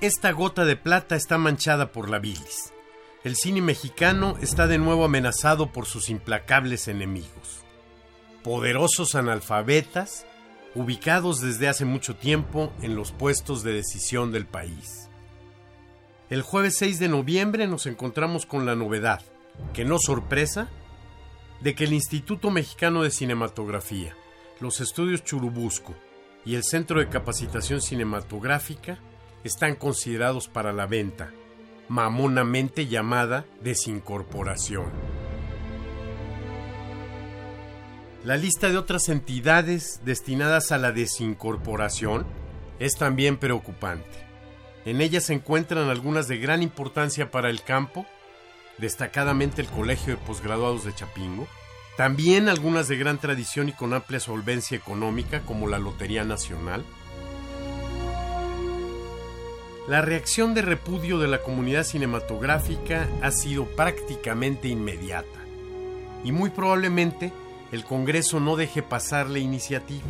[0.00, 2.72] Esta gota de plata está manchada por la bilis.
[3.24, 7.64] El cine mexicano está de nuevo amenazado por sus implacables enemigos.
[8.44, 10.24] Poderosos analfabetas,
[10.76, 15.10] ubicados desde hace mucho tiempo en los puestos de decisión del país.
[16.30, 19.22] El jueves 6 de noviembre nos encontramos con la novedad,
[19.74, 20.68] que no sorpresa,
[21.60, 24.14] de que el Instituto Mexicano de Cinematografía,
[24.60, 25.96] los estudios Churubusco
[26.44, 29.00] y el Centro de Capacitación Cinematográfica
[29.44, 31.30] están considerados para la venta,
[31.88, 34.90] mamonamente llamada desincorporación.
[38.24, 42.26] La lista de otras entidades destinadas a la desincorporación
[42.78, 44.26] es también preocupante.
[44.84, 48.06] En ella se encuentran algunas de gran importancia para el campo,
[48.78, 51.46] destacadamente el Colegio de Posgraduados de Chapingo,
[51.96, 56.84] también algunas de gran tradición y con amplia solvencia económica como la Lotería Nacional,
[59.88, 65.40] la reacción de repudio de la comunidad cinematográfica ha sido prácticamente inmediata
[66.22, 67.32] y muy probablemente
[67.72, 70.06] el Congreso no deje pasar la iniciativa.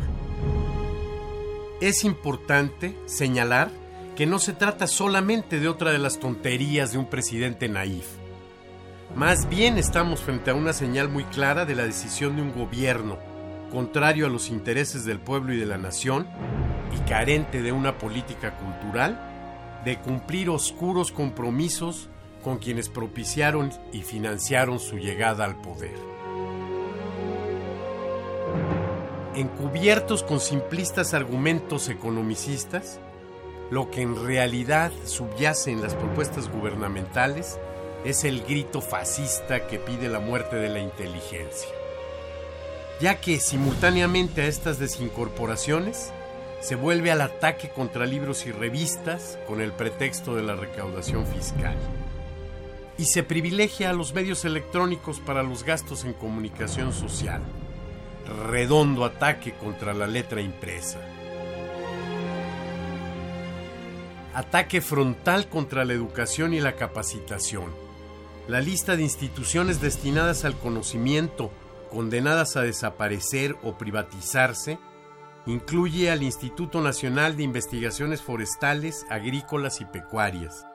[1.79, 3.71] Es importante señalar
[4.17, 8.05] que no se trata solamente de otra de las tonterías de un presidente naif.
[9.15, 13.17] Más bien estamos frente a una señal muy clara de la decisión de un gobierno
[13.71, 16.27] contrario a los intereses del pueblo y de la nación
[16.93, 19.28] y carente de una política cultural
[19.85, 22.09] de cumplir oscuros compromisos
[22.43, 25.95] con quienes propiciaron y financiaron su llegada al poder.
[29.35, 32.99] Encubiertos con simplistas argumentos economicistas,
[33.71, 37.59] lo que en realidad subyace en las propuestas gubernamentales
[38.03, 41.69] es el grito fascista que pide la muerte de la inteligencia.
[42.99, 46.11] Ya que simultáneamente a estas desincorporaciones
[46.61, 51.75] se vuelve al ataque contra libros y revistas con el pretexto de la recaudación fiscal.
[52.97, 57.41] Y se privilegia a los medios electrónicos para los gastos en comunicación social.
[58.47, 60.99] Redondo ataque contra la letra impresa.
[64.33, 67.73] Ataque frontal contra la educación y la capacitación.
[68.49, 71.51] La lista de instituciones destinadas al conocimiento,
[71.89, 74.77] condenadas a desaparecer o privatizarse,
[75.45, 80.65] Incluye al Instituto Nacional de Investigaciones Forestales, Agrícolas y Pecuarias,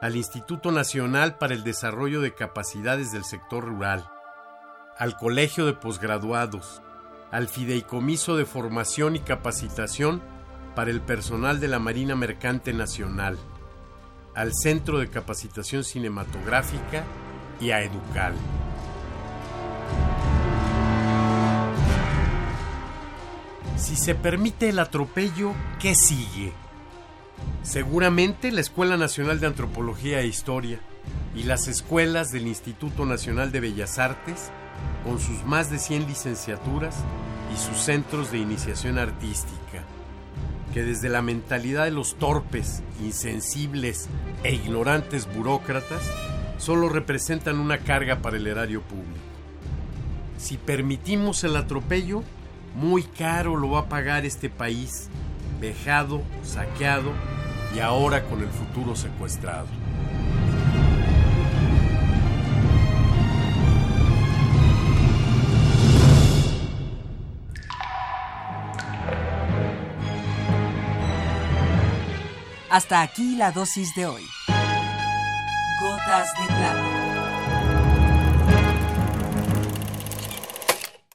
[0.00, 4.08] al Instituto Nacional para el Desarrollo de Capacidades del Sector Rural,
[4.98, 6.82] al Colegio de Posgraduados,
[7.30, 10.22] al Fideicomiso de Formación y Capacitación
[10.74, 13.38] para el Personal de la Marina Mercante Nacional,
[14.34, 17.04] al Centro de Capacitación Cinematográfica
[17.60, 18.34] y a Educal.
[23.80, 26.52] Si se permite el atropello, ¿qué sigue?
[27.62, 30.80] Seguramente la Escuela Nacional de Antropología e Historia
[31.34, 34.50] y las escuelas del Instituto Nacional de Bellas Artes,
[35.02, 36.94] con sus más de 100 licenciaturas
[37.54, 39.82] y sus centros de iniciación artística,
[40.74, 44.08] que desde la mentalidad de los torpes, insensibles
[44.44, 46.02] e ignorantes burócratas,
[46.58, 49.24] solo representan una carga para el erario público.
[50.36, 52.22] Si permitimos el atropello,
[52.74, 55.08] muy caro lo va a pagar este país,
[55.60, 57.12] vejado, saqueado
[57.74, 59.66] y ahora con el futuro secuestrado.
[72.70, 74.22] Hasta aquí la dosis de hoy.
[75.80, 77.09] Gotas de plata